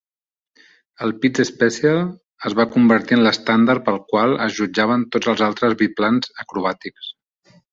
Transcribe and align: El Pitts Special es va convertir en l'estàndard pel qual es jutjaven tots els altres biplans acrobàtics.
El 1.07 1.11
Pitts 1.25 1.43
Special 1.49 1.99
es 2.49 2.55
va 2.61 2.65
convertir 2.77 3.17
en 3.19 3.23
l'estàndard 3.27 3.85
pel 3.91 4.01
qual 4.15 4.35
es 4.49 4.57
jutjaven 4.61 5.05
tots 5.17 5.33
els 5.35 5.45
altres 5.51 5.77
biplans 5.83 6.33
acrobàtics. 6.47 7.13